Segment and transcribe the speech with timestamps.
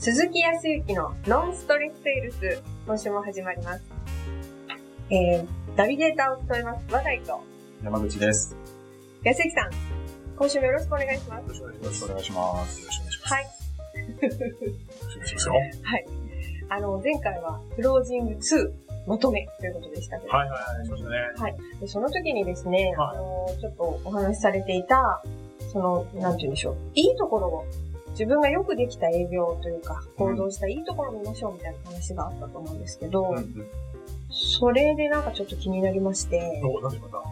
[0.00, 3.82] 鈴木康之のノンストレスセールス、今週も始まります。
[5.10, 5.46] えー、
[5.76, 7.38] ナビゲーターを務めます、話題と、
[7.84, 8.56] 山口です。
[9.24, 9.70] 安之さん、
[10.38, 11.60] 今週もよろしくお願いします。
[11.60, 12.80] よろしくお願いします。
[12.80, 13.34] よろしくお願いします。
[13.34, 13.44] はい。
[13.44, 13.50] よ
[14.22, 15.54] ろしくお願いしますよ。
[15.54, 16.06] はい。
[16.70, 18.72] あの、前回は、クロージング2、
[19.06, 21.10] まとめということでしたけど、はいはいはい、しました
[21.44, 21.56] ね。
[21.78, 25.22] でその時にですね、はいあの、ちょっとお話しされていた、
[25.70, 27.66] その、なんて言うんでしょう、いいところを、
[28.10, 33.66] 自分がよくできた営業というか、行動したいいところを見ましょうみたいな話があったと思うんですけど、うんうん。
[34.30, 37.22] それでなんかちょっと気になりまして、お、なんでまた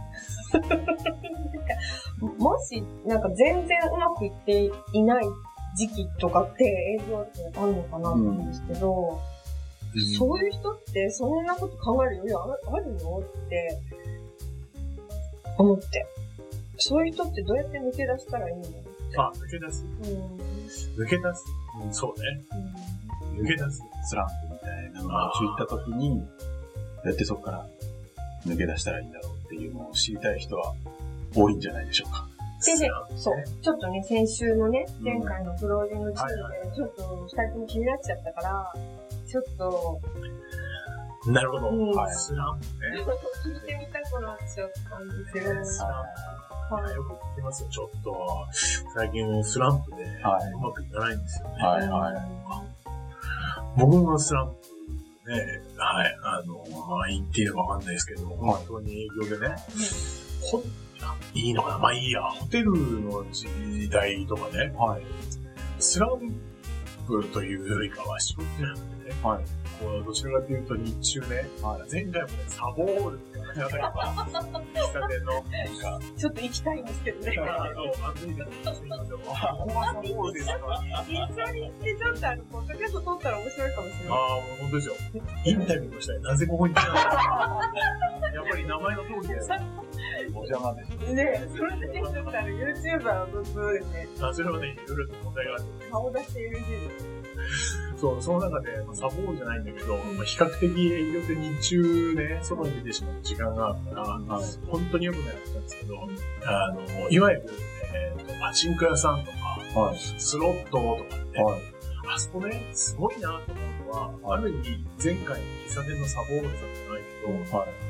[2.38, 5.24] もし、なんか全然うまくいっていない
[5.76, 9.20] 時期とかって営業ってあるのかなと思うんですけど、
[10.18, 13.78] そういう人ってそんなこと考える余裕あるあるのって
[15.56, 16.06] 思って。
[16.78, 18.62] そういう人ってどうやって抜け出したらいいの
[19.22, 20.57] あ、抜け出すうん。
[20.96, 21.44] 抜け出す
[21.84, 22.40] うん、そうね。
[23.36, 23.82] 抜け出す。
[24.08, 26.26] スランプみたいなのが陥った時に、ど
[27.04, 27.66] うやってそこから
[28.46, 30.74] 抜け出したらいいんだろうっていうのを知りたい人は
[31.34, 32.26] 多いんじゃないでしょうか。
[32.64, 33.34] でねスそう。
[33.62, 38.72] ちょっとね、先週のね、うん前回のクロージング中はいはで、ちょっと二人とも気になっちゃったから、
[39.26, 40.00] ちょっと、
[41.32, 41.68] なるほど。
[41.68, 42.72] うんはいスランプね。
[43.44, 45.64] 聞いてみたくなっちゃったんですよ。
[45.64, 46.04] スラン
[46.70, 46.74] プ。
[46.74, 48.46] はいよく聞きますよ、ちょっと。
[48.94, 51.54] 最近スランプで、はいうまくいかないんですよね。
[51.62, 52.38] はいはい。
[53.76, 54.78] 僕のスランプ
[55.30, 59.56] ね、はい、あの、まあ、言っていいのかわかんないですけど、本当に営業でね、
[60.42, 60.62] ほ
[61.34, 65.02] いいのかなまあいいや、ホテルの時代とかね、はい。
[65.78, 66.32] スラン
[67.08, 69.44] プというよりかは仕事なくてね、はい。
[69.80, 71.90] こうどちらかというと日中ね、はい。
[71.90, 77.36] 前回もね、サボールって言われた喫茶店の、なんか、ちょっと行きたいんですけどね。
[77.38, 80.56] あの、暑いです一緒に行ってもここはサボールですか
[81.08, 84.08] 一緒に行ってちょっとあの、ポッドキャスト撮ったら面白いかもしれない。
[84.08, 84.18] ああ、
[84.60, 84.94] 本当ですよ。
[85.44, 86.20] インタビューもしたい。
[86.20, 87.72] なぜここに来たのか。
[88.34, 89.50] やっぱり名前の通りです。
[90.34, 95.90] お邪魔でしねえ、それでちょっとあの、YouTuber の部ですね、あそれはね、いろいろと問題があって。
[95.90, 96.54] 顔出して
[96.98, 97.07] す。
[97.96, 104.44] そう、その中で、まあ、サボールじゃないんだけど、まあ、比較的営業って日中ね、外に出てしまう時間があるから、はい。
[104.66, 105.96] 本当に良くないことなんですけど、
[106.44, 107.46] あの、いわゆる、
[107.94, 109.32] えーと、パチンコ屋さんと
[109.74, 109.98] か、はい。
[109.98, 111.60] スロットとかって、はい。
[112.10, 117.02] あそこね、すごいなと思うのは、ある意味、前回の喫茶店のサボールさんじゃない
[117.48, 117.87] けど、はい。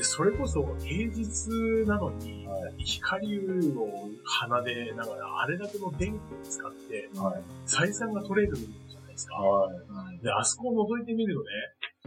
[0.00, 1.50] でそれこそ平日
[1.86, 3.38] なのに、は光
[3.76, 7.42] を鼻でながら、あれだけの電気を使って、はい。
[7.66, 9.34] 採算が取れるじゃないですか。
[9.34, 9.70] は
[10.14, 10.24] い。
[10.24, 11.46] で、あそこを覗いてみるとね、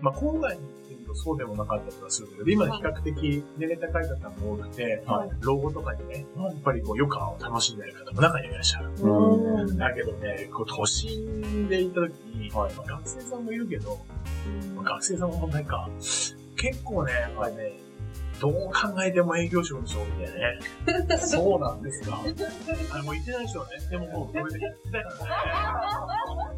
[0.01, 8.89] まあ、郊外に行ってみるとそうでもなかったりとかするけど、今比較的年齢高い方も多くて、はい老後とかにね、やっぱりこう余暇を楽しんでる方も中にはいらっしゃる。
[9.03, 13.99] うんだけどね、こう都心で行った時に、はいまあ学生さんもいるけど、
[14.73, 15.87] まあ学生さんもなんか、
[16.63, 17.82] 結構ね、やっぱりね、
[18.43, 20.59] どう考えても営業職の人多いんだよね。
[21.17, 22.19] そうなんですか。
[22.91, 25.37] あれもう言ってない人はね、でももうこれで言ってたから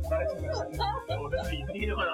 [0.02, 0.10] ね。
[0.10, 0.84] 誰とかしてる
[1.22, 2.12] 俺は言っていいのかな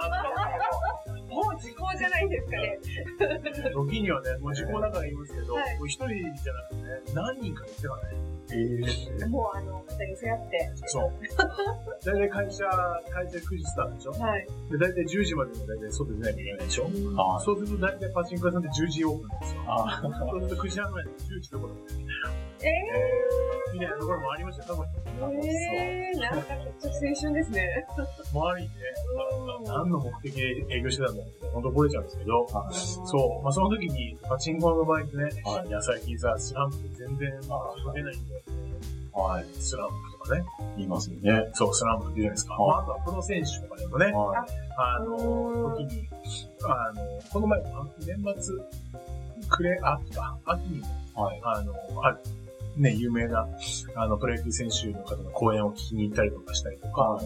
[1.30, 2.52] もう時効じゃないです。
[2.52, 3.72] かね。
[3.72, 5.34] 時にはね、もう時効だから言います。
[5.34, 8.31] けど、はいもう一人じゃなくてね、何人か言ってたからね。
[8.54, 10.72] ええもうあの、二人背合って。
[10.88, 11.12] そう。
[12.06, 12.66] 大体会社、
[13.12, 14.12] 会社9時スタートでしょ？
[14.12, 14.48] はい。
[14.72, 19.62] で、大体10時までに大体外出なきゃいけないでしょあそうすると大体パチンコ屋さんって10時オープンなんですよ。
[19.68, 21.76] あそうすると9時半ぐらいで10時どころ
[22.64, 22.70] え
[23.74, 25.32] みたいなところもありましたよ、多分。
[25.32, 27.86] ー、えー、なんかちょっと青春ですね。
[28.34, 28.76] 周りにね、
[29.66, 32.48] 何の目的で営業してたんだろうって、本当覚えちゃうんですけど、
[33.06, 37.32] そう、まあその時にパチンコの場合ってね、はいいや、最近さ、スランプ全然
[37.94, 38.41] 出ないんだよね。
[39.14, 39.46] はい。
[39.60, 40.44] スランプとかね。
[40.78, 41.50] 言いますよね。
[41.54, 42.54] そう、スランプって言うじゃないですか。
[42.56, 44.46] はいまあ、あとはプロ選手とかでもね、は
[44.78, 46.10] あの、時に、
[46.64, 47.62] あの、この前、
[48.06, 48.56] 年末、
[49.50, 50.82] 暮れ、秋か、秋に、い。
[51.16, 51.42] はい。
[51.44, 51.74] あの、
[52.04, 52.20] ある、
[52.78, 53.48] ね、有名な、
[53.96, 57.20] あの、プロ野球選手の方の講演を聞きに行ったりとかしたりとか、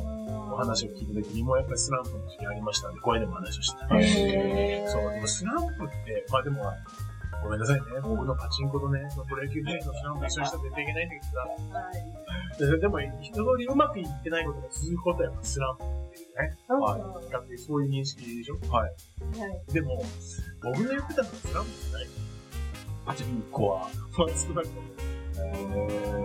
[0.52, 4.00] お話を聞いた時にも、やっぱりスランプの時期ありましたんで、講演でも話をしてた。
[4.00, 6.64] へーそう、でもスランプって、まあでも、
[7.46, 9.00] ごめんなさいね、僕のパチンコとね、
[9.30, 16.58] プロ野球選手のスランプ一緒にしたら絶対いけないんだけどさ、ででも、一通りうまくいってないことが続くことはやっぱスランプっていうね。
[16.68, 18.94] はい比較的そういう認識でしょはい。
[19.40, 19.74] はい。
[19.74, 20.02] でも、
[20.64, 22.08] 僕の言ってたのはスランプじゃない。
[23.06, 23.90] パチンコは。
[24.18, 25.06] まあ、少なくとも。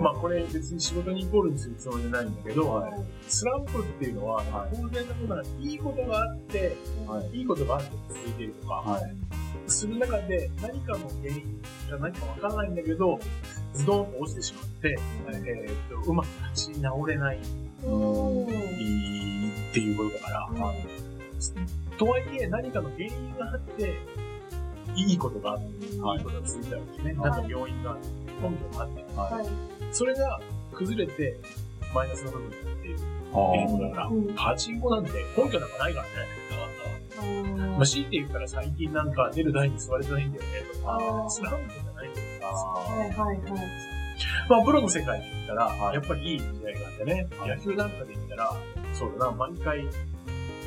[0.00, 2.93] まあ、これ別に仕事にイコールにするつもりじゃないんだけど、はい
[3.28, 6.76] スランプっていうのは、はい当然なことがいいことがあって、
[7.06, 7.38] はい。
[7.38, 9.40] いいことがあって続いているとか、はい。
[9.70, 13.19] する中で何かの原因が何かわからないんだけど、
[13.72, 17.38] ズドンと落ちてしまって、えーっと、うまく立ち直れない
[17.84, 17.93] うん。
[18.49, 20.49] いっていうことだから、
[21.99, 23.94] とはいえ何かの原因があって、
[24.96, 27.20] いいことがあって、いいことが続いたわけですね。
[27.20, 28.08] はいなんか病院があって、
[28.43, 29.94] 根拠があって、はい。
[29.94, 30.40] それが
[30.75, 31.37] 崩れて、
[31.94, 32.99] マイナスの部分になっている
[33.32, 36.40] あっていうことだから、うんパチンコなんて根拠なんかないからね。
[37.22, 40.49] まあ、強いて言ったら最近なんか出る台に座れてないんだよね
[40.82, 42.40] とあか、ースランプじゃないんだよね。
[42.43, 43.90] はいはいはい。
[44.49, 48.56] まあ、プロの世界で言ったら、はいやっぱりいい時代があってね、はい野球なんかで言ったら、
[48.93, 49.84] そうだな、毎回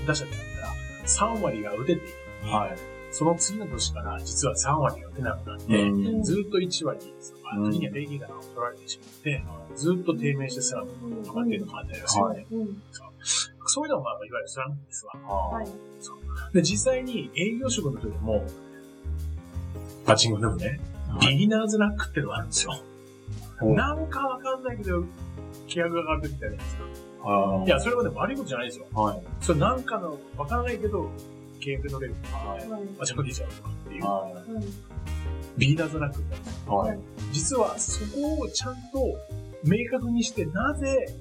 [0.07, 2.01] 打者であったら、3割が打てている
[2.44, 2.77] のに、はい。
[3.11, 7.05] その次の年から実は3割が打てなくなって、うんずっと1割と
[7.47, 9.44] か、うん時には0ギガを取られてしまって、
[9.75, 12.45] ずっと低迷してスランプとかっていうのがあったりするよね。
[12.51, 12.81] うん。
[13.65, 15.13] そういうのが、まあ、いわゆるスランプですわ。
[15.13, 15.67] はい。
[16.53, 18.45] で、実際に営業職の人でも、
[20.06, 20.80] パチンコでもね、
[21.21, 22.74] ビギナーズラックっていうのがあるんですよ。
[22.88, 25.06] うんなんかわかんないけど、
[25.68, 26.83] 契約が上がるときってあるじゃないですか。
[27.25, 28.85] あいや、それはね、悪いことじゃないですよ。
[28.94, 29.21] はい。
[29.39, 31.09] それなんかの、わからないけど、
[31.62, 32.68] 契約取れるとか、はい。
[32.68, 32.81] はい。
[33.00, 34.03] あ、ちゃんと出ちゃうとかっていう。
[35.57, 36.74] ビギナーズラックってあるんですよ。
[36.74, 36.88] い。
[36.89, 37.00] はい。
[37.31, 39.18] 実は、そこをちゃんと
[39.63, 41.15] 明確にして、なぜ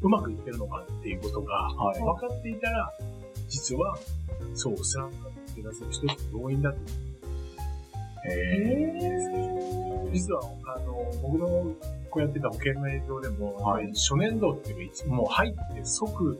[0.00, 2.00] うまくいってるのかっていうことが、はい。
[2.00, 2.92] 分かっていたら、
[3.48, 3.98] 実は、
[4.54, 6.78] そう、スランプが抜け出せる一つの要因だと。
[8.24, 10.42] へ実は、
[10.76, 11.74] あの、僕の
[12.10, 16.38] こうやってた保険の営業でも、はい初年度っていうかもう入って即、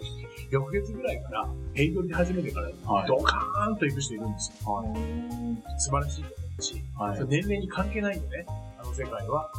[0.51, 4.73] 翌月ぐらいから、営業で始めてから、はいドカーンと行く人いるんですよ。
[4.73, 5.81] はい。
[5.81, 8.47] 素晴らしいと思うし、はい年齢に関係ないんでね、
[8.79, 9.51] あの世界は。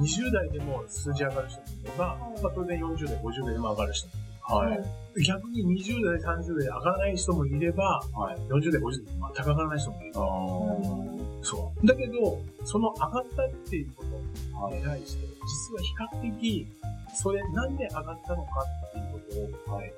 [0.00, 4.27] 20代でも数字上がる人もいれば、まあ、当然40代、50代でも上がる人もいる。
[4.48, 5.24] はい。
[5.24, 8.36] 逆に20代、30代で上がらない人もいれば、はい。
[8.48, 10.12] 40代、50代で全く上がらない人もいる。
[10.14, 11.86] あそう。
[11.86, 16.66] だけど、その上がったっていうことに対して、実は比較的、
[17.14, 18.50] それなんで上がったのか
[18.88, 19.92] っていうことを、はい、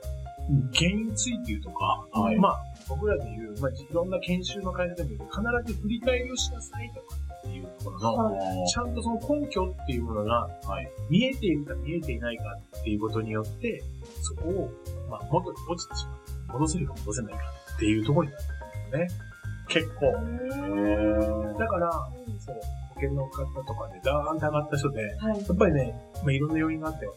[0.75, 10.89] 原因追求とか、はいまあ、僕らで言う、まあ、いろんな研修の会社でも必ず振り返りをしなさいとかっていうところの、はちゃんとその根拠っていうものが、はい。
[11.09, 12.45] 見えているか見えていないか
[12.81, 13.83] っていうことによって、
[14.23, 14.71] そこを、
[15.11, 16.21] まあ、元に落ちてしまう。
[16.53, 17.41] 戻せるか戻せないか
[17.77, 19.31] っていうところになるんですよね。
[19.69, 20.07] 結構。
[20.07, 21.93] へだから、
[22.39, 22.55] そう、
[22.89, 25.39] 保険の方とかでダーンって上がった人で、はい。
[25.39, 27.09] やっぱりね、まあ、いろんな要因があって、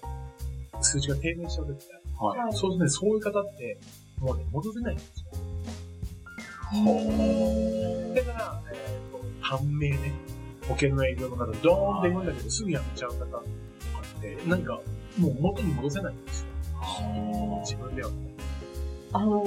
[0.81, 2.40] 数値が低迷しちゃう時ってはい。
[2.40, 2.54] はい。
[2.54, 3.78] そうするとね、そういう方って、
[4.20, 5.31] もうね、戻せないんですよ。
[6.74, 8.93] だから、えっ、
[9.50, 10.12] と、判明ね、
[10.68, 13.44] 保険の営業の方、ドーンって言うんだけど、すぐ辞めちゃう方とか
[14.18, 14.80] って、なんか、
[15.18, 16.48] もう元に戻せないんですよ。
[17.62, 18.10] 自分では。
[19.13, 19.44] あの、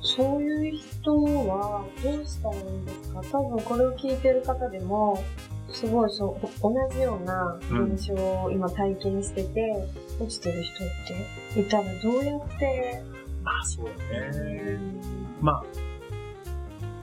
[0.00, 1.12] そういう人
[1.48, 3.20] はどうしたらいいんですか？
[3.32, 5.22] 多分これを聞いてる方でも、
[5.72, 9.88] すごいそう、同じような現象を今体験してて、
[10.20, 13.02] 落ちてる人っていたらどうやって、
[13.42, 14.78] まあ、そうだね。
[15.40, 15.64] まあ、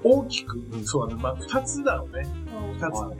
[0.05, 1.21] 大きく、うん、そうだね。
[1.21, 2.27] まあ、二つだろうね。
[2.73, 2.95] 二つ。
[2.95, 3.17] はい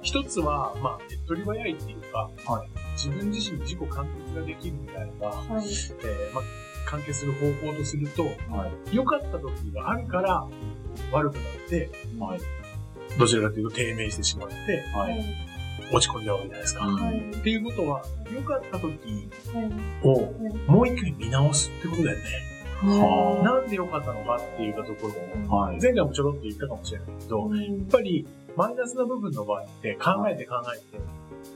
[0.00, 5.66] 一つは、まあ、手っ取り早いっていうか、はい自分自身に自己完結ができるみたいな、はい。
[5.66, 6.44] えーまあ、
[6.86, 8.96] 完結する方法とすると、はい。
[8.96, 10.46] 良かった時があるから、
[11.12, 12.40] 悪くなって、はい。
[13.18, 14.54] どちらかというと低迷してしまって、
[14.94, 15.00] は。
[15.02, 15.24] はいい。
[15.92, 16.84] 落ち込んじゃうわけじゃないですか。
[16.86, 17.18] はい。
[17.18, 18.02] っていうことは、
[18.34, 20.08] 良かった時はい。
[20.08, 20.32] を
[20.66, 22.24] もう一回見直すってことだよね。
[22.80, 25.08] はなんで良かったのかっていうとこ
[25.48, 25.80] ろを、はい。
[25.80, 30.98] 前回もちょろっと言ったかもしれないけど、やっぱりマイナスな部分の場合って考えて考えて、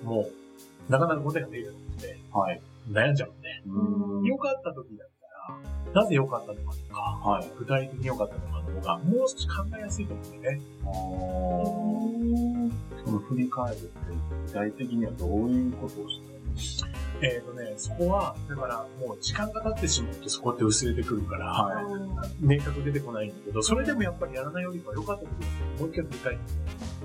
[0.05, 0.29] も
[0.89, 2.61] う、なかなか答えが出るのってはい。
[2.91, 7.47] 悩んじゃうん良かった時だったら、なぜ良かったのかとか、はい。
[7.59, 10.63] 具体的に良かったのかの方が、もう少し考えやすいと思うんだよね。
[13.05, 13.91] その振り返るって、
[14.47, 16.09] 具体的にはどういうことを
[16.57, 16.87] した
[17.23, 21.85] えっ、とね、そこは、だからもう時間が経ってしまうとそこって薄れてくるから、はい
[22.41, 26.43] 明確出てこないんだけど、それでもやっぱりやらないよりは良かった時にもう一回振り返って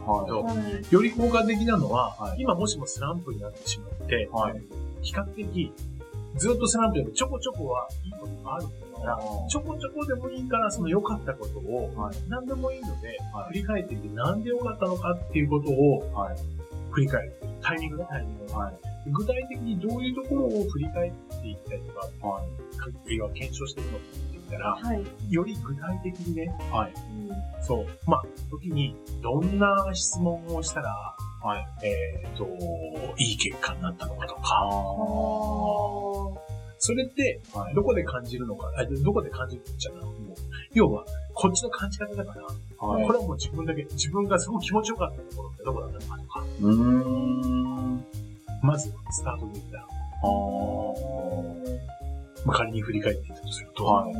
[0.01, 4.61] はより効果的なのは、はい今もしもスランプになってしまって、はい
[5.01, 5.71] 比較的、
[6.37, 9.49] ずっとスランプでもちょこちょこはいいことがあるんだから、い。
[9.49, 16.37] ちょこちょこでもいいから、その良かったことを、はい何でもいいので、はい振り返ってみて、なんで良かったのかっていうことをはい。
[16.91, 17.33] 振り返る。
[17.61, 18.53] タイミングね、タイミング。
[18.53, 18.96] はい。
[19.11, 21.11] 具体的にどういうところを振り返っ
[21.41, 22.41] ていったりとか、は
[23.07, 23.15] い。
[23.15, 25.33] 要は検証していくのかって言ったら、はい。
[25.33, 26.93] より具体的にね、はい。
[27.61, 31.85] そう、まあ、時に、どんな質問をしたら、はい。
[31.85, 32.45] えっ、と、
[33.17, 34.67] いい結果になったのかとあか、あ
[36.79, 37.59] それって、あ。
[37.59, 37.75] はい。
[37.75, 40.01] どこで感じるのか、あどこで感じるんじゃない
[40.73, 48.03] 要は、こっちの感じ方だから、はいこれはもう自分だけ、自分がすごく気持ちよかったところってどこだったのかとか、うーん。
[48.61, 49.87] まず、スタートで言ったら、ああ。
[52.45, 54.13] まあ、仮に振り返っていたとすると、はい。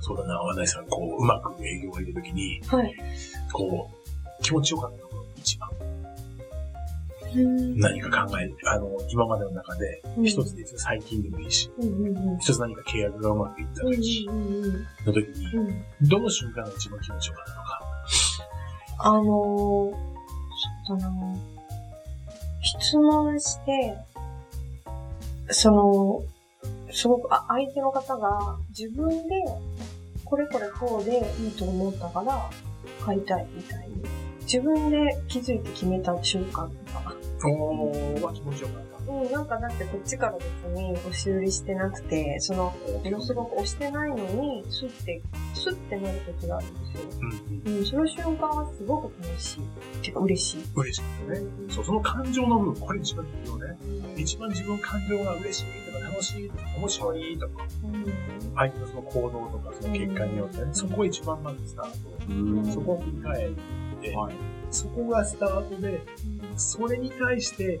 [0.00, 2.94] そうだな、和田井さん、こう、うまく営業がいるときに、はい。
[3.52, 5.70] こう、気持ちよかったところ、一番、
[7.34, 7.78] うん。
[7.78, 10.24] 何か考え、あの、今までの中で、うん。
[10.24, 12.38] 一つですよ、最近でもいいし、うんうんうん。
[12.38, 14.72] 一つ何か契約がうまくいったうん時うんうん。
[15.06, 15.84] の時に、うん。
[16.08, 17.80] どの瞬間が一番気持ちよかったのか。
[19.02, 19.26] あのー、
[20.86, 21.34] そうだな
[22.62, 23.96] 質問して、
[25.50, 26.22] その、
[26.92, 29.34] すごくあ相手の方が自分で、
[30.24, 32.50] これこれこうでいいと思ったから
[33.04, 34.04] 買いたいみたいに。
[34.42, 37.14] 自分で気づいて決めた瞬間とか。
[37.44, 38.89] おー、は気持ちよかった。
[39.06, 45.22] うん、なんかだってこっちから別に押し売りしてなくて、その、ものすごく押してないのに、スッて、
[45.54, 47.02] スッてなる時があるんですよ。
[47.20, 47.78] うんうん。
[47.78, 49.60] うん、その瞬間はすごく楽しい。
[49.60, 50.64] っていうか嬉しい。
[50.74, 51.50] 嬉しいですね。
[51.70, 53.76] そう、その感情の部分、これ一番重要ね。
[54.16, 58.06] 一番自分感情が嬉しいとか楽しいとか面白いとか、うん
[58.56, 62.72] 相手のその行動とかその結果によってね、そこ一番まずスターうんト。
[62.72, 63.50] そこを振り返っ
[64.00, 64.34] て、はい。
[64.70, 66.00] そこがスタートで、
[66.56, 67.80] それに対して、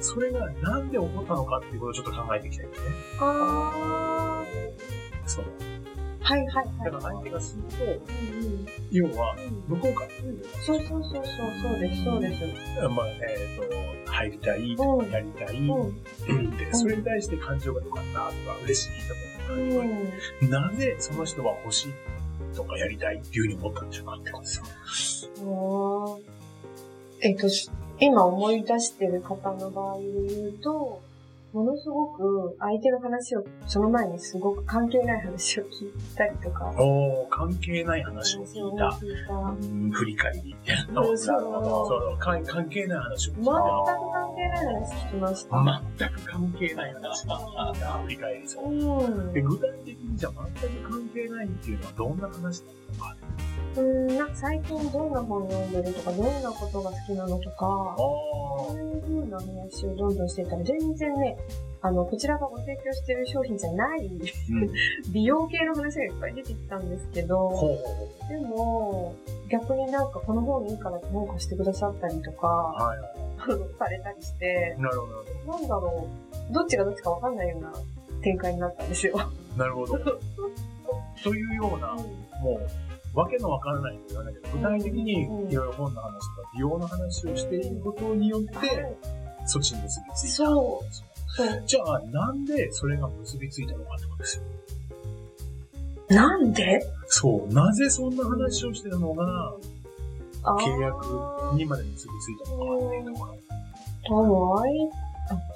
[0.00, 2.86] それがなんで起こったのかっていうことをちょっと考えていきたいんですね。
[3.20, 4.44] あ
[5.26, 5.44] そう。
[5.44, 6.84] ー、はいはいはい。
[6.84, 9.34] だから相手がすると、うんうん要は、
[9.68, 10.10] うん向こうから、
[10.62, 11.24] そうそうそうそう、
[11.62, 12.42] そうです、そうです。
[12.88, 16.56] まあ、えっ、と、入りたいやりたい、うん。
[16.56, 18.32] で、それに対して感情が良かったとか、
[18.64, 20.50] 嬉しいとか、うん。
[20.50, 21.92] なぜその人は欲しい
[22.56, 24.60] とかやりたいっていうふうに思ったんでしょうかってことです
[25.40, 26.20] よ。
[27.20, 27.46] えっと、
[28.00, 31.02] 今思い出してる方の場合で言うと、
[31.52, 36.70] ものすごく相手の話を、その前にすごく関係ない話を聞いたりとか。
[36.78, 38.88] おー、関係ない話を聞いた。
[38.88, 40.54] 聞いたうん振り返り。
[40.88, 41.16] うんなるほど。
[41.16, 43.52] そうそう関関係ない話を聞い全くた。
[43.52, 45.82] 関係ない話聞きました。
[45.98, 47.92] 全く関係ない話だった。
[48.02, 48.70] 振り返りそう。
[48.70, 49.32] うん。
[49.32, 53.16] で具体的にじゃあ全く関係ないっていうのはどんな話だったのか。
[54.38, 61.38] 最近どんな本読んでるとか、どんなことが好きなのとか、あそういう風な話をどんどんしていたら、全然ね、
[61.80, 64.20] あの、こちらがご提供してる商品じゃない、うん。
[65.10, 67.50] 美容系の話がいっぱい出てきたんですけど、
[68.28, 69.14] でも、
[69.48, 72.34] 逆になんかこの本いいからって本貸してくださったりとう。
[72.34, 72.98] か、はい。
[73.78, 75.06] されたりして、なるほ
[75.52, 75.58] ど。
[75.58, 76.08] なんだろ
[76.50, 77.72] う、どっちがどっちかわかんないような
[78.20, 79.18] 展開になったんですよ。
[79.56, 79.96] なるほど。
[81.24, 81.94] というような、
[82.42, 82.85] もう、
[83.16, 88.96] わけのわからないと言わないけど、具体的にうんいろいろ本の話とか美容の話をしていることによって、はい
[89.48, 90.36] そっちに結びついた。
[90.36, 90.82] そ
[91.38, 91.66] う。
[91.66, 94.42] じゃあ、なんでそれが結びついたのかってことですよ。
[96.08, 96.80] なんで？
[97.06, 97.54] そう。
[97.54, 99.54] なぜそんな話をしてるのが、
[100.42, 103.36] 契約にまで結びついたのかっていうところ。
[104.08, 105.05] 多分、相あ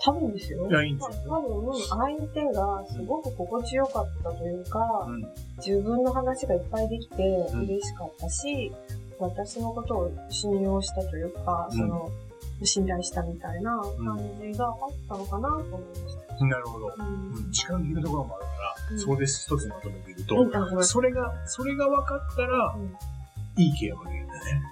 [0.02, 0.68] 多分ですよ。
[0.68, 5.26] いやいいんですよ多分、相手がすごく心地よかったというか、うん。
[5.58, 7.22] 自分の話がいっぱいできて
[7.52, 8.72] うん嬉しかったし、
[9.18, 12.10] 私のことを信用したというか、うんその、
[12.62, 14.74] 信頼したみたいな感じがあっ
[15.08, 16.44] たのかなと思いました。
[16.44, 16.86] なるほど。
[16.88, 22.76] ううんん、時間切るところもあるから、うんそこで一つまとめていくと、うんそれが、それが分かったら、
[23.56, 24.62] いい契約ができるんだよね。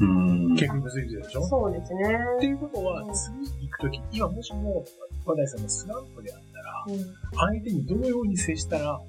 [0.00, 0.52] うん。
[0.54, 1.46] 結局結びついたでしょ？
[1.46, 2.18] そうですね。
[2.36, 3.34] っていうことはう、ん次
[3.68, 4.84] 行くとき、今もしも、
[5.24, 6.98] 和田井さんがスランプであったら、うん。
[7.36, 9.00] 相手にどのように接したら、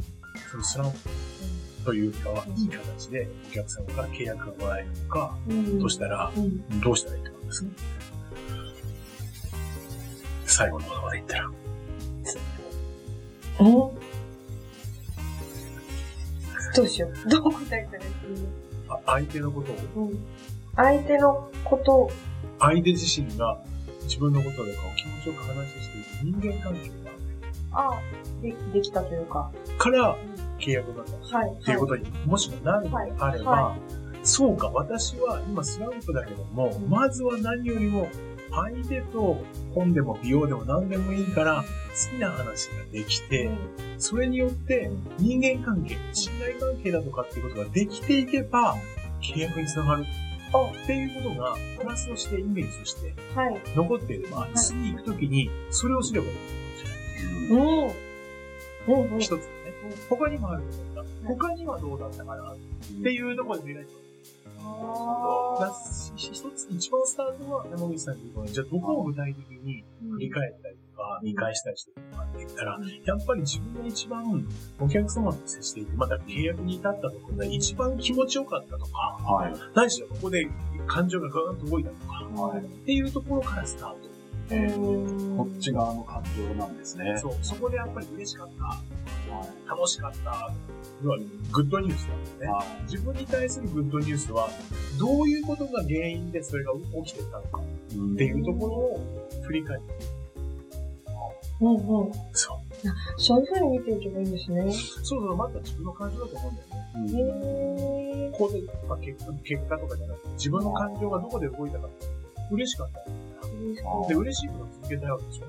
[0.52, 0.98] そのスランプ
[1.86, 5.80] というかは、いい形でお客様から契約がもらえるのか、うん。
[5.82, 6.80] としたら、うん。
[6.82, 7.66] どうしたらいいと思います？
[10.46, 11.50] 最後の言葉で言ったら。
[13.60, 13.92] うん
[16.74, 17.14] どうしよう。
[17.30, 18.12] どう答えたらいい？
[18.88, 20.26] あ相手のことを、うん
[20.76, 21.94] 相手のこと。
[21.94, 22.12] を、
[22.60, 23.60] 相手自身が
[24.04, 27.12] 自分のことでこう気持ちよく話している人間関係が
[27.74, 28.02] あ
[28.42, 30.18] でできたというか、から
[30.60, 31.38] 契約になった。
[31.38, 31.52] はい。
[31.52, 33.78] っていうことにもしもなるのであれば、は
[34.24, 36.90] そうか、私は今スランプだけども、うん。
[36.90, 38.08] まずは何よりも
[38.52, 39.42] 相手と
[39.74, 43.50] 本でも美容でも何でもいいから好きな話ができて、
[43.98, 48.76] それによって人間関係、信頼関係だとかっていうことができていけば、
[49.22, 50.06] 契約につながる
[50.60, 53.62] っていうことが、プラスとしてイメージとしてはい。
[53.76, 57.50] 残っていれば、い次行くときにそれをすればいい。
[57.50, 57.60] うん。
[58.88, 59.14] うん。
[59.14, 59.20] うん。
[59.20, 59.48] 一つね。
[60.10, 61.04] 他にもあるんだ。
[61.26, 62.56] 他にはどうだったかなっ
[63.04, 63.92] ていうところで見られて
[64.64, 65.74] あだ
[66.16, 74.48] 一つ、一番スタートは山口さんに言うのは、じゃあどこを具体的にー振り返ったりとか、うん見返したりしてるのかって言ったらうん、やっぱり自分が一番
[74.80, 79.54] お客様と接していて、また契約に至ったところで一番気持ちよかったとか、はい。
[79.76, 80.48] 何しろここで
[80.88, 84.12] 感情がぐーんと動いたとか、はいっていうところからスタート。
[84.52, 87.18] うんこっち側の感情なんですね。
[87.18, 89.74] そう、そこでやっぱり嬉しかった。
[89.74, 90.52] 楽しかった。
[91.04, 91.18] 要は
[91.52, 92.48] グッドニュースなんですね。
[92.48, 94.50] は自分に対するグッドニュースは、
[95.00, 96.74] どういうことが原因でそれが
[97.06, 99.00] 起きてたのかっていうところを
[99.44, 100.21] 振り返って、
[101.62, 101.78] うんう
[102.10, 102.12] ん。
[102.34, 102.62] そう。
[103.18, 104.62] そういう風に見ていけばいいんですね。
[105.04, 107.32] そうそう、まずは自分の感情だと思うんだよね。
[108.24, 108.32] へー。
[108.32, 112.08] ここで、まあ、結果結果とかじゃなくて、自分の感情がどこで動いたかって、
[112.52, 113.22] 嬉しかった。
[114.08, 115.46] で、嬉しいことを続けたいわけでしょ。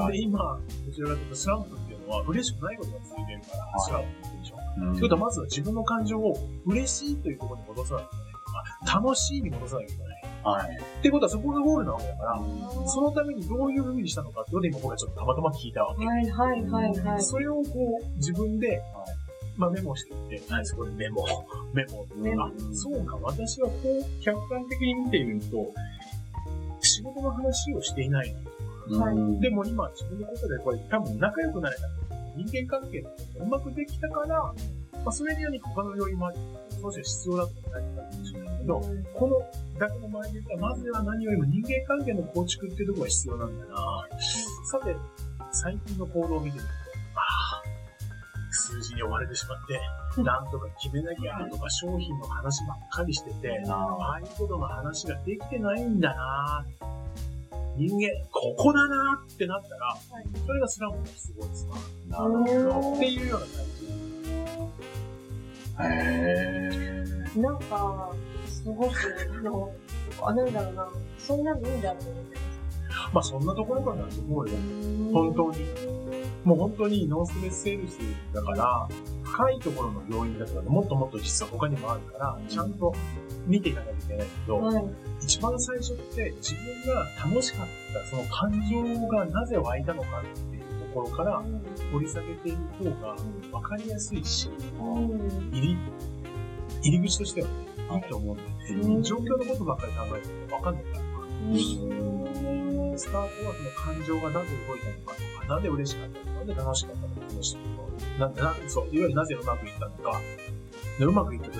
[0.00, 0.12] はい。
[0.12, 4.56] で、今、どちらかというとスランプっていうのは嬉しくないことが続いてるから、はいスランプって言うでしょ。
[4.78, 8.26] うんということは、まずは自分の感情を嬉しいというところに戻さなきゃいけない。
[8.88, 10.15] あ楽しいに戻さなきゃいけない。
[10.46, 10.76] はい。
[10.76, 16.06] っていうことは、そこがゴールなわけだから、うそのためにどういう風にしたのかってことで今僕はちょっとたまたま聞いたわけ。
[16.06, 17.22] はいはいはいはい。
[17.22, 18.80] それをこう、自分で、
[19.56, 21.24] まあメモしていって、はい、そこでメモ、
[21.74, 22.06] メモ。
[22.16, 25.72] メモあ、そうか、私はこう、客観的に見ていると、
[26.80, 28.32] 仕事の話をしていない
[28.88, 28.98] な。
[28.98, 31.82] はいうんでも今、自分のことでこれ多分仲良くなれた。
[32.36, 33.10] 人間関係が
[33.40, 34.54] うまくできたから、ま
[35.06, 36.38] あそれには他の要因もあり、
[36.80, 38.32] そうして必要だとかないかもし
[38.66, 39.38] れないけど、この、
[39.78, 43.76] だけの前で言ったら、まずは何よりも人間関係の構築っていうところが必要なんだな
[44.64, 44.96] さて、
[45.52, 46.70] 最近の行動を見てみると、
[47.14, 47.62] ああ、
[48.50, 49.80] 数字に追われてしまって、
[50.22, 56.64] なんとか決めなきゃとか商品の話ばっかりしてて、ああいうことの話ができてないんだな
[57.76, 59.96] 人間、ここだなってなったら、
[60.46, 61.76] それがスランプのすごいですわ。
[62.08, 63.86] なるほっていうような感じ。
[65.76, 65.84] ど。
[65.84, 67.40] へー。
[67.40, 68.14] なんか、
[68.66, 68.92] すごく、
[69.30, 69.72] あの、
[70.22, 72.36] あ、なんだろうな、そんなんでいいんだって思って
[73.12, 74.56] まあそんなところからだと思うよ。
[74.56, 75.12] ます。
[75.12, 75.66] 本当に。
[76.42, 77.98] もう本当にノースレスセールス
[78.32, 78.88] だから、
[79.22, 82.92] 深いところの要因だとか、もっともっと実は他にもあるから、ちゃんと
[83.46, 84.84] 見ていかなきゃいけないけど、はい。
[85.22, 86.54] 一番最初って自
[86.84, 91.42] 分が楽しかったその感情がなぜ湧いたのかっていうところから
[91.92, 93.16] 掘り下げていく方が
[93.52, 94.50] 分かりやすいし、
[94.80, 95.50] うん。
[95.52, 95.76] 入り、
[96.82, 99.02] 入り口としてはね、いいと思うんだようんね。
[99.02, 101.06] 状況のことばっかり考えてると分かんないから。
[102.98, 107.64] スタートはその感情がなぜ動いたのかとか、なんで嬉しかったのか、なんで楽しかったのか、話してる
[108.18, 110.20] と、な、な、そう、いわゆるなぜうまくいったのか、
[110.98, 111.58] でうまくいった時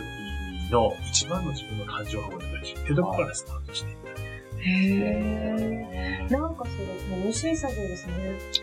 [0.73, 4.23] の一番の自分の感情が覚えてるし、っていうところからスタートしていった。
[4.62, 6.33] へー。
[6.33, 8.15] なんかそれ、楽しい作業ですね。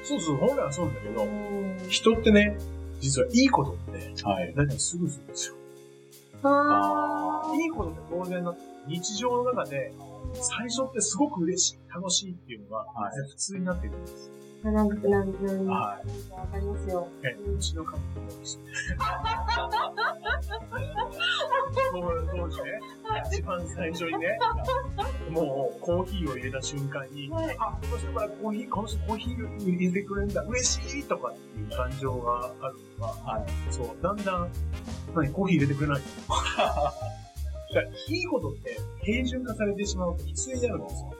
[0.03, 1.77] そうそう、本来はそうだけど、ん。
[1.87, 2.57] 人ってね、
[2.99, 4.53] 実はいいことって、はい。
[4.55, 5.55] 大体すぐするんですよ。
[6.43, 9.93] あいいことって当然なって、日常の中で、
[10.33, 13.29] 最初ってすごく嬉しい、楽しいっていうのが、はい。
[13.29, 14.31] 普通になってくるんです。
[14.69, 14.71] ー。
[14.71, 15.79] なんか、なんか、なんか、は
[16.31, 17.07] わかりますよ。
[17.23, 18.59] え、うちの家族もです。
[21.91, 22.79] そう当時ね、
[23.31, 24.39] 一番最初にね、
[25.29, 33.45] もうコーヒーを入れた瞬間に、はいあ、この人からコーヒー、この人コーヒー入れてくれるんだ、嬉しいとかっていう感情があるのが、はい。
[33.71, 34.49] そう、だんだん、
[35.15, 36.01] 何、コーヒー入れてくれない
[38.07, 41.13] いいことって平準化されてしまうと普通になるんですよ。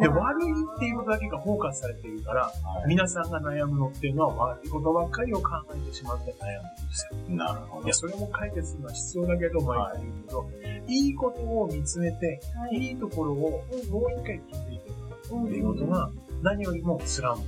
[0.00, 2.50] で、悪いっていうことだけがフォーカスされているから、は
[2.84, 2.88] い。
[2.88, 7.36] 皆さんが悩むのっていうのは悪いことばっかりを考えてしまって悩んでるんですよ。
[7.36, 7.94] なるほどいや、。
[7.94, 10.50] それも解決するのは必要だけど、毎回言うけど、
[10.88, 12.76] いいことを見つめて、はい。
[12.76, 14.92] いいところをもう一回気づいてい
[15.28, 16.10] くうんっていうことが、
[16.42, 17.42] 何よりもスランプ。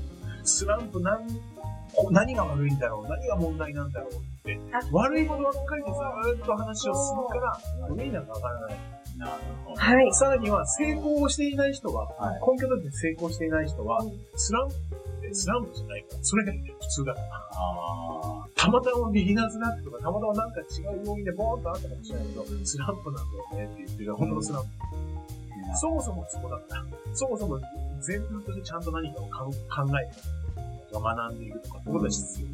[0.45, 1.27] スランプ何、
[1.95, 8.77] こ何が悪いんだろう何が問題なんだろうってあ、悪いことばっかりでずーっと話をするから、悪いなんかわからない。
[9.18, 9.33] なる
[9.64, 9.81] ほど。
[9.81, 10.12] はい。
[10.12, 17.26] さらには、成功をしていない人は、はい根拠だって成功していない人はうん、スランプってスランプじゃないから、それが普通だから。
[17.52, 23.24] あたまたまビギナーズラックとか、たまたまなんか違う要因でボーンとあったかもしれないけど、スランプなん
[23.55, 24.68] だよねって言ってる本当のスランプ。
[25.72, 25.76] あ。
[25.76, 26.85] そもそもそこだった。
[27.14, 27.61] そもそも
[28.07, 29.55] 前提としてちゃんと何かを考
[29.98, 30.20] えて
[30.92, 32.46] とか学んでいくとかってことが必要。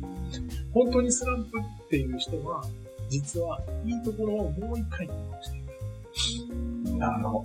[0.72, 2.62] 本当にスランプっていう人は、
[3.08, 5.61] 実はいいところをもう一回見直していく。
[6.98, 7.44] なるほ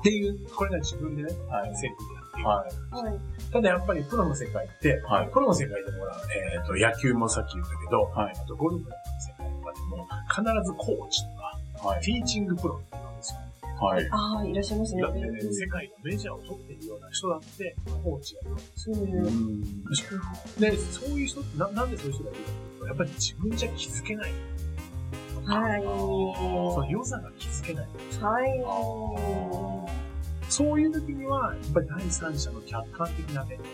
[0.00, 2.48] っていう、これが自分でね、はいセルフでやっていく。
[2.48, 2.66] は
[3.02, 3.04] い。
[3.06, 3.20] はい。
[3.52, 5.98] ただやっぱりプロの世界って、はいプロの世界でも
[6.54, 12.02] えっ、と、野球もさっき言ったけど、はいあとゴルフの世界とかでも、必ずコーチとか、はい。
[12.02, 13.38] ティーチングプロって言うんですよ。
[13.86, 14.08] はい。
[14.10, 15.02] ああ、いらっしゃいますね。
[15.02, 18.96] だってね、世界のメジャーを取っているような人だって、コーチやるんですよ。
[18.96, 19.12] うん。
[19.12, 19.60] うん。
[20.60, 24.32] で、そういう人ってな、なんでそういう人がいるかというと、やっぱり自分じゃ気づけない。
[25.46, 25.82] はい。
[25.82, 27.86] その良さが気づけない。
[28.20, 28.64] はい。
[30.48, 33.56] そういう時には、やっぱり第三者の客観的な目。
[33.56, 33.64] はい。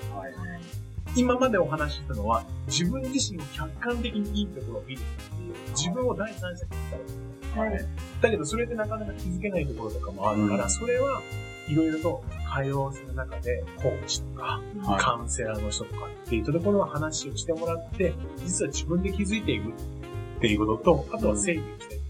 [1.17, 5.03] 今までお話ししたのは、自分自身を客観的にいいところを見るっ
[5.37, 7.89] ていう、自分を第三者に見たらはい。
[8.21, 11.23] だけどそれでなかなか気づけないところとかもあるから、うんそれは
[11.69, 19.73] いろいろと会話をする中で、コーチとか、はいカウンセラーの人とかっていうところの話をしてもらって、実は自分で気づいていく
[20.39, 22.05] っていうことと、あとは整理をしていく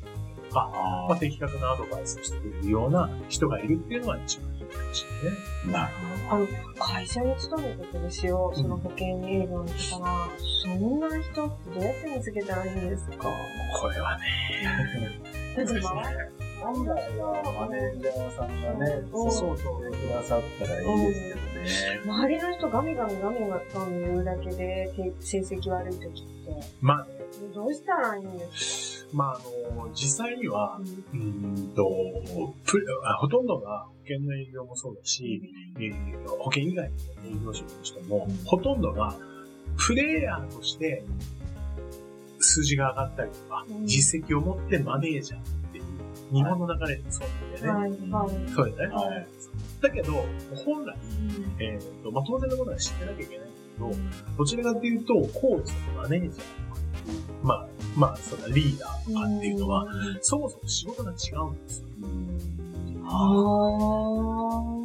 [0.48, 5.42] とか、あまあ、的確なアドバイスをしてくれるような人がいるっていうのは一番いいかもしれないね。
[5.66, 5.92] あ、なる
[6.30, 6.46] あの、
[6.78, 10.28] 会社に勤めててですよ、その保険営業の方が、
[10.62, 13.28] そんな人ってどうやって見つけたらいいんですか？
[13.80, 14.24] これはね、
[15.56, 19.30] だって周り本来はマネージャーさんがね、うん。
[19.30, 22.00] そうそうくださったらいいですけどね。
[22.04, 27.04] 周りの人ガミガミガミガミ言うだけで成績悪い時って、まあ。
[27.04, 27.08] ね、
[27.54, 29.40] どうしたらいいんですまあ、
[29.70, 30.80] あの、実際にはか、
[31.12, 35.40] うーんと、プあほとんどが保険の営業もそうだし、
[35.76, 39.14] えー保険以外の営業職の人も、ほとんどが、
[39.76, 41.02] プレイヤーとして、
[42.40, 43.86] 数字が上がったりとか、うん。
[43.86, 45.40] 実績を持ってマネージャー
[46.32, 47.28] 日本の流れってそう
[47.68, 48.12] なんだよね。
[48.12, 48.54] はい、はい。
[48.54, 48.94] そうだよね。
[48.94, 49.26] はい
[49.80, 50.24] だけど、
[50.64, 50.96] 本来、
[51.60, 53.92] えーとまあ、当然のことは知ってなきゃいけないんだけど、
[54.36, 56.80] どちらかというと、コーチとかマネージャーとか、
[57.42, 59.86] まあ、まあ、そのリーダーとかっていうのは、
[60.20, 61.86] そもそも仕事が違うんですよ。
[63.10, 64.84] あ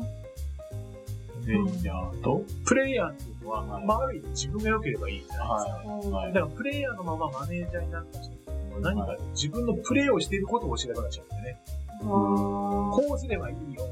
[1.45, 5.91] で、じゃあ、と、プレイヤーっていうのは、はいまあ、ある意味自分が良ければいいじゃないですか。
[5.91, 6.09] はー。
[6.09, 8.31] はいだから、プレイヤーのままマネージャーになった人
[8.81, 11.59] 何か自分のプレイをしていることを教えなくなっちゃうんだよね。
[12.01, 13.89] こうすればいいよ。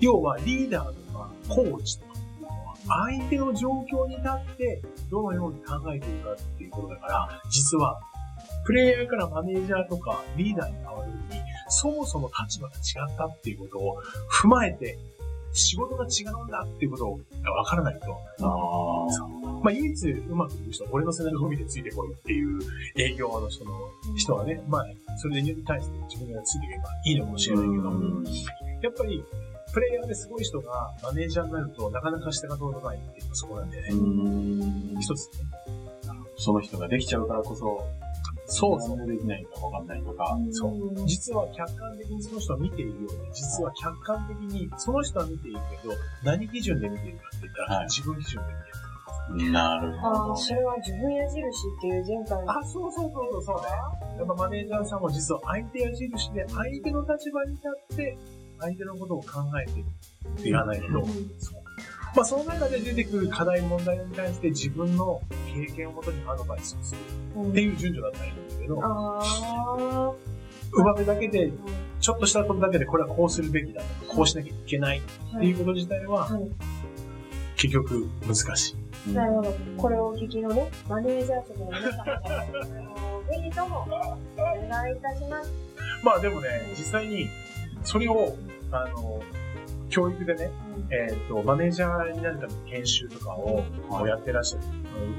[0.00, 2.16] 要は、リーダーとか、コーチとか
[2.88, 7.98] 相手の状況に立って、どのように考えているかっていうことだから、実は、
[8.64, 11.20] プレイヤーからマネージャーとかリーダーに変わるのに、
[11.68, 12.78] そもそも立場が違
[13.12, 14.02] ったっていうことを
[14.42, 14.98] 踏まえて、
[15.56, 17.04] 仕事が違うんだっていうこと
[17.42, 19.06] が分からないと、あ。
[19.62, 22.60] まあ、唯一うまくいく人は、俺の背中を見てついてこいっていう
[22.96, 23.72] 営業の人の
[24.16, 24.84] 人はね、まあ、
[25.16, 27.82] それに対して自分がついていけばいいのかもしれないけど、
[28.82, 29.24] やっぱり、
[29.72, 35.00] プレイヤーですごい人がマネージャーになると、なかなか下が通らないっていうのはそこなんでね、うん。
[35.00, 35.44] 一つね。
[36.38, 37.84] その人ができちゃうからこそ、
[38.46, 39.06] そうそう。
[39.06, 40.38] でできないかわかんないとか。
[40.50, 49.52] そう実は客観的にその人は見ているようで、実は客観的にその人は見ているけど、何基準で見ているかって言ったら、はい自分基準で見ている。
[49.52, 50.36] なるほどああ、。
[50.36, 52.58] それは自分矢印っていう前回の。
[52.58, 53.68] あ、そうそうそうそうそうね。
[54.18, 57.62] やっぱマネージャーさんも実は相手矢印で、相手の立場に立
[57.94, 58.18] って、
[58.60, 59.84] 相手のことを考えてっ
[60.36, 61.04] て言わないと、うん
[61.38, 61.55] そう
[62.16, 65.20] まあその中で出てくる課題問題に対して自分の
[65.54, 67.00] 経験をもとにアドバイスをする
[67.36, 70.16] うんっていう順序だったらいいんだけど。
[70.72, 71.52] うまめだけで、
[72.00, 76.50] ちょっとしたことだけでこれはこうするべきだとか、こうしなきゃいけないっていうこと自体は、はい。
[77.56, 78.76] 結局難し
[79.06, 79.12] い。
[79.12, 79.54] なるほど。
[79.78, 83.86] これをお聞きのね、マネージャー職の皆さんも、あのぜひとも、
[84.36, 85.52] お願いいたします。
[86.02, 87.28] まあでもね、実際に、
[87.82, 88.36] それを、
[88.70, 89.22] あの、
[89.88, 90.50] 教育でね、
[90.90, 94.08] えっ、と、マネージャーになるための研修とかをはい。
[94.08, 94.64] やってらっしゃる。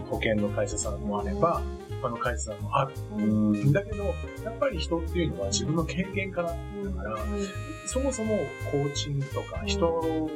[0.10, 1.62] 保険の会社さんもあれば、
[2.02, 2.94] 他の会社さんもある。
[3.18, 3.72] うん。
[3.72, 4.04] だけど、
[4.44, 6.96] やっぱり人っていうのは自分の経験から、うん。
[6.96, 7.18] だから
[7.88, 8.38] そもそも
[8.70, 10.30] コーチングとか人を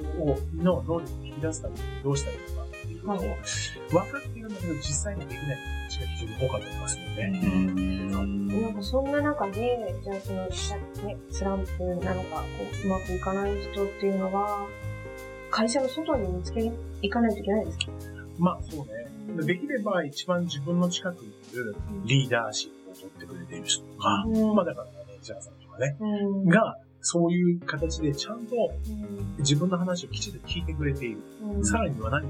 [0.56, 2.61] の能力を引き出すためにどうしたらいいのか
[3.04, 3.28] のをはい
[3.90, 5.58] 分かっているんだけど実際にできない
[5.90, 8.48] 人が非常に多かったりとかするので、うん。
[8.62, 12.44] なんかそんな中で、じゃあその、さね、スランプなのか、こ
[12.84, 14.68] う、うまくいかない人っていうのは、
[15.50, 17.86] 会社の外に見つけに行かないといけないですか？
[18.40, 19.46] まあそうね。
[19.46, 24.56] できれば一番自分の近くにいるリーダーシップを取ってくれている人とか、うん。
[24.56, 26.46] まあだからマネージャーさんとかね、うん。
[26.48, 29.36] が、そういう形でちゃんとうん。
[29.40, 31.18] 自分の話をきちんと聞いてくれている。
[31.44, 31.66] うん。
[31.66, 32.30] さらには何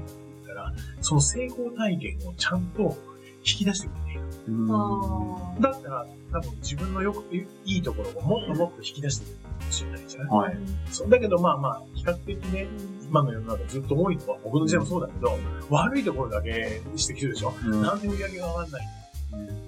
[1.00, 2.96] その成功体験をちゃんと
[3.44, 4.22] 引き出してくれている。
[4.70, 10.58] あだったら、多分自分のよく、いいところをもっともっと引き出してくれるかもしれないじゃない、ーはい。
[10.90, 11.10] そう。
[11.10, 12.66] だけどまあまあ、比較的ね、
[13.08, 15.38] 今の世の中ずっと多いのは、僕の時代もそうだけど、
[15.70, 18.88] 悪いところだけ指摘するでしょ、うんなんで売り上げが上がらない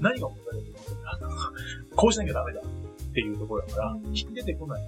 [0.00, 1.18] 何が問題だと思うんだ
[1.96, 4.82] こうしなきゃダメだっていうところだから、引き出てこない。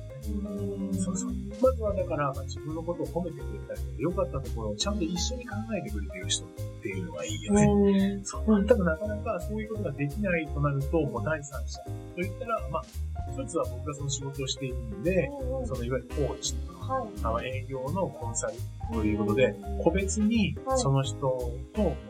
[0.98, 1.32] そうそう。
[1.60, 6.48] まずはだから、まあ、自分のことを褒めてくれたり良かったところをちゃんと一緒に考えてくれてる人っ
[6.82, 7.62] ていうのがいいよね。
[7.64, 8.66] うんそう。
[8.66, 11.78] ただなかなかそういうことができないとなると、もう第三者
[12.14, 12.84] といったら、まあ、
[13.32, 15.30] 一つは僕がその仕事をしているんで、
[15.64, 17.08] そのいわゆるコーチとか、はい。
[17.22, 18.54] あの営業のコンサル
[18.92, 21.52] ということで、個別にその人と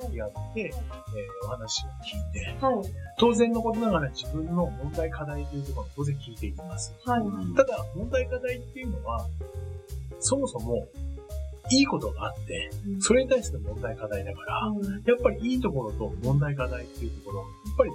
[0.03, 2.75] 向き合って、えーお話を聞いて、はい。
[3.19, 6.93] 当然のことながら自分の問題課題というところも当然聞いていきます。
[7.05, 7.23] はい。
[7.57, 9.27] ただ、問題課題っていうのは、
[10.21, 10.89] そもそも
[11.71, 14.73] いいことがあって、それに対しての問題課題だから、
[15.05, 17.91] やっぱりいいところと問題課題っていうところ、やっぱり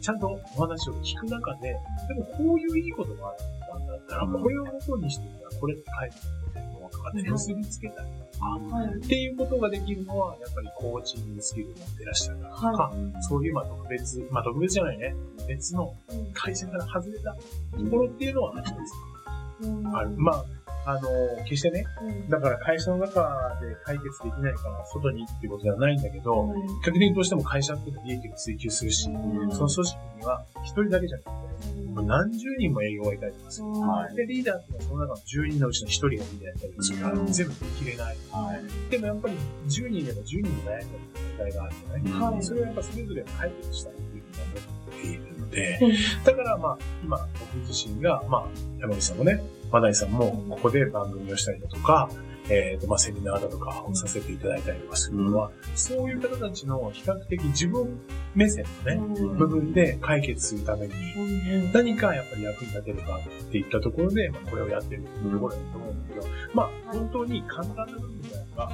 [0.00, 1.76] ちゃんとお話を聞く中で、
[2.08, 3.36] でもこういういいことがあっ
[3.70, 6.16] たんだだったら、これを元にしてたら、これって書いて
[6.56, 8.94] あるのとかって結びつけたりとか、はい。
[8.94, 12.92] っていうことができるのは、やっぱりコーチングスキルを持ってらっしゃるからとか、は
[13.22, 15.14] そういうまあ特別、まあ特別じゃないね、
[15.48, 15.94] 別の
[16.34, 19.15] 会社から外れたところっていうのはあります。
[19.60, 19.96] うん。
[19.96, 20.44] あるまあ、
[20.86, 21.08] あの、
[21.44, 22.28] 決してね、うん。
[22.28, 26.62] だから会社の中で解決できないから外にっていうことではないんだけど、うん。
[26.62, 29.50] 結果的にどうしても会社っていうのは利益を追求するし、うん。
[29.50, 33.66] その組織には一人だけじゃなくて、もう何十人も営業がいたりとかする。
[33.68, 34.14] はい。
[34.14, 38.16] で、リーダーっていうのはその中の10人のうちの1人がリーダーやったりするか全部できれない。
[38.30, 38.90] はい。
[38.90, 39.34] でもやっぱり
[39.66, 42.42] 10人でも10人で悩んだり問題があるじゃない、はい。
[42.42, 45.35] それはやっぱそれぞれ解決したいというふうに思っている。
[45.35, 46.24] ので、うん。
[46.24, 48.46] だからまあ、今、僕自身が、まあ、
[48.78, 49.42] 山口さんもね、
[49.72, 52.08] マダイさんも、ここで番組をしたりだとか、
[52.48, 57.98] えっ、と、まあ、セミナーだとかをさせていただいたりとかするのは、そういう方たちの比較的自分
[58.34, 59.38] 目線のね、うん。
[59.38, 61.72] 部分で解決するために、うん。
[61.72, 68.72] 何かやっぱり役に立てるかっていったところで、まあ、これをやってるっていうところだと思うんだけど、まあ、本当に簡単な部分であれば、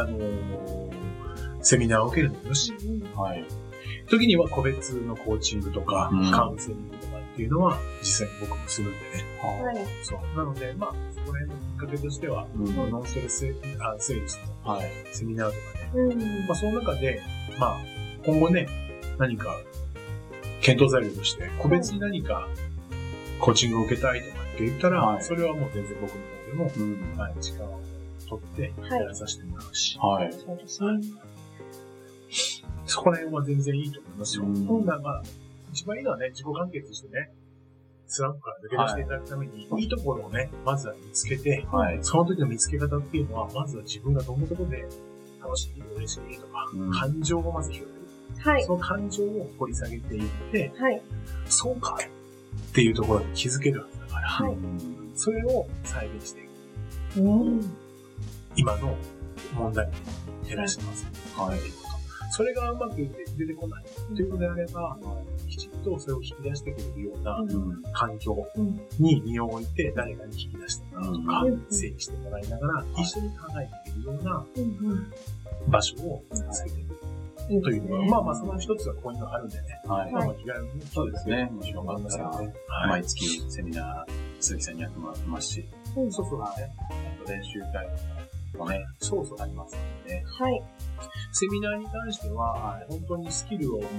[0.00, 1.08] あのー
[1.62, 2.72] セミナーを受けるのもよし、
[3.14, 3.44] はい。
[4.08, 9.04] 時には個別のコーチングとか、うんカウンセリングとかっていうのは、実際に僕もするんでね。
[9.42, 9.86] はい。
[10.02, 10.36] そう。
[10.36, 14.90] なので、まあ、そこら辺のきっかけとしては、うんノンストレスあセールスのはい。
[15.12, 15.90] セミナーとかね。
[15.94, 17.22] うんまあ、その中で、
[17.58, 17.78] まあ、
[18.24, 18.66] 今後ね、
[19.18, 19.56] 何か、
[20.60, 22.48] 検討材料として、個別に何か、
[23.40, 26.10] コーチングを受けたいとかって言ったら、はいそれはもう全然僕
[26.56, 27.18] の方でも、うん。
[27.18, 27.80] はい、時間を
[28.28, 30.32] 取って、はいやらさせてもらうし、はい。
[30.32, 30.88] そうですね。
[32.88, 34.44] そこら辺は全然いいと思いますよ。
[34.44, 35.22] まあ、
[35.72, 37.30] 一番いいのはね、自己完結してね、
[38.06, 41.98] スランプから抜け出していただくために、い、いところをね、まずは見つけて、はい。
[42.02, 44.88] その時の見つけ方っていうのは、まずは自分がどんなところで
[45.42, 48.06] 楽しい、嬉しいとか、うん感情をまず広げる。
[48.38, 48.64] はい。
[48.64, 51.02] その感情を掘り下げていって、はい。
[51.46, 56.44] そうかっていうところに気づけるはずだから、はいうんそれを再現してい
[57.14, 57.20] く。
[57.20, 57.76] うん。
[58.54, 58.94] 今の
[59.52, 59.90] 問題を
[60.46, 61.04] 減らしてます。
[61.36, 61.58] はい。
[62.30, 64.96] それがうまく出てこないということであれば、
[65.48, 67.38] きちんとそれを引き出してくれるような。
[67.92, 68.80] 環境うん。
[68.98, 75.12] に身を置いて誰かに引き出してもらうとかうん、整理してもらいながら、一緒に考えていけるようなうん。
[75.70, 76.98] 場所をつけていく
[77.50, 77.62] うん。
[77.62, 80.12] というのは、まあまあその一つはこういうのがあるんでね、はい。
[80.12, 81.50] まあまあ気軽にねそうですね。
[81.52, 82.52] もちろん、ますよね。
[82.68, 83.04] 毎はい。
[83.04, 85.64] 月セミナー、鈴木さんにやってもらってますし、
[85.96, 86.70] うんそうそうだね。
[87.22, 88.27] あと練習会とか
[88.58, 89.40] もね、そうそう。
[89.40, 90.62] ありますので、はい。
[91.32, 93.90] セミナーに関しては、本当にスキルをもう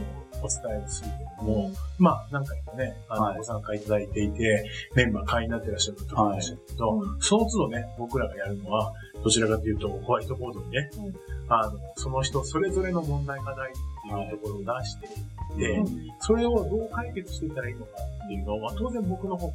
[0.43, 3.37] お伝えするけども、まあ何回かね、あの、はい。
[3.37, 8.93] ご参加いただいていて、メンバー会員になってらっしゃる方もいらっしゃるけど、はその都度ね、僕らがやるのは、
[9.23, 11.13] どちらかというと、ホワイトボードにね、うん。
[11.49, 16.07] あの、その人それぞれの問題課題っていうところを出していって、うん。
[16.19, 17.91] それをどう解決していったらいいのか
[18.25, 19.53] っていうのを、まあ、当然僕の方も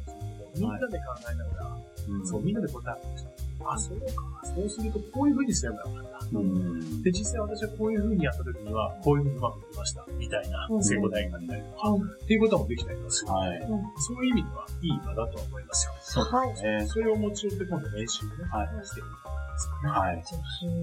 [0.55, 1.77] みんなで考えながら、
[2.09, 2.27] うん。
[2.27, 4.05] そう、みんなで答えを出して、あ、そうか、
[4.43, 6.37] そうするとこういう風にすればよかった。
[6.37, 7.01] うん。
[7.03, 13.31] で、実際私はこういう風にやった時には、こういう風にうまくいきました、みたいなうん成功体験が出たりとか、うんっていうこともできたりとかする。
[13.31, 13.59] はい。
[13.97, 15.93] そういう意味ではいい場だとは思いますよ。
[16.01, 16.85] そうですね。
[16.87, 19.99] それを持ち寄って今度練習をね、はいしていくですよね。
[19.99, 20.15] はい。
[20.17, 20.23] ぜ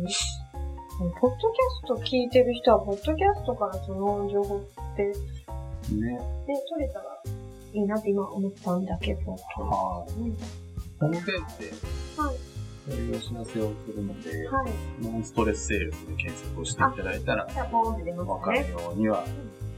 [0.08, 0.16] ひ。
[0.98, 5.04] ポッドキャスト聞いてる人は、ポッドキャストからその情報って、
[5.92, 6.20] ね、ね。
[6.68, 7.04] 取れたら
[7.72, 9.32] いいなって今思ったんだけど。
[9.32, 10.12] はい。
[10.20, 10.36] うん
[11.02, 11.72] ホームページで、
[12.16, 12.36] はい。
[12.88, 14.70] そういうお知らせをするので、はい。
[15.02, 18.12] ノンストレスセールスで検索をしていただいたら、わますね。
[18.42, 19.24] かるようには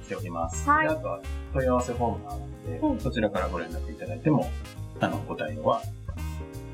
[0.02, 0.68] しております。
[0.68, 1.20] はいであとは
[1.52, 4.50] 問い合わせフォームがあるので、うんそちらからご連絡いただいても、
[5.00, 5.82] あの、答えは、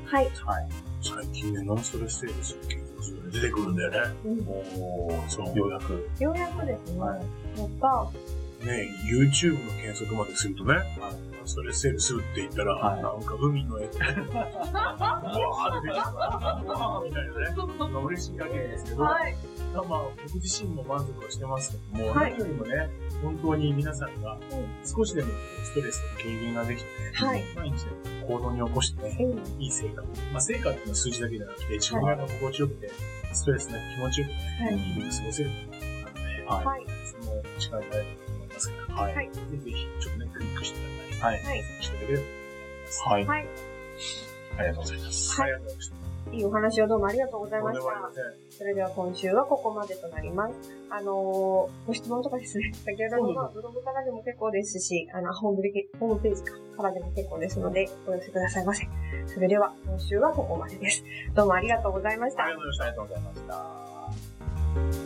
[0.05, 0.29] はい。
[0.45, 0.69] はい。
[1.01, 3.97] 最近ね、ノンストレスセールスって検索すると出てくるんだよね。
[4.25, 6.09] うんおー、そうようやく。
[6.19, 6.99] ようやくですね。
[6.99, 8.07] はいやった。
[8.65, 17.01] ね、YouTube の検索までするとね、ノンストレスセールスって言ったら、はいなんか海の絵とか、 うわー出てきた。
[17.03, 17.91] みたいなね。
[17.91, 19.35] まあ嬉しい限りですけど、はい。
[19.73, 19.83] まあ、
[20.23, 22.89] 僕自身も満足はしてますけども、はい何よりもね、
[23.23, 24.37] 本当に皆さんが
[24.83, 25.29] 少しでも
[25.63, 27.91] ストレスの軽減ができてね、はい毎日で
[28.27, 29.61] 行動に起こしてね、うん。
[29.61, 30.03] いい成果。
[30.31, 32.91] まあ、成果っていうのは数字だけじゃなくて、自分が心地よくて、
[33.33, 34.75] ストレスなく気持ちよくね、はい。
[34.75, 36.65] いい日々過ごせるっていうことなので、はい。
[36.65, 36.85] はい。
[37.23, 38.20] その力になれる
[38.95, 39.15] はい。
[39.15, 41.55] はいぜひちょっとね、クリックしていただいて、はい。
[41.55, 41.63] はい。
[41.81, 43.03] していただければと思います。
[43.03, 43.25] はい。
[43.25, 43.47] はい。
[44.57, 45.41] ありがとうございます。
[45.41, 46.01] はいありがとうございました。
[46.31, 47.85] いいお話をどうもありがとうございました。
[48.49, 50.53] それでは今週はここまでとなります。
[50.89, 58.87] あのー、ご質問とかですね、先ほどのまあブログからでも結構ですし、あの、ホームでホームページからでも結構ですので、お寄せくださいませ。
[59.27, 61.03] それでは今週はここまでです。
[61.33, 62.45] どうもありがとうございました。
[62.45, 62.61] ありが
[62.93, 65.00] とうございました。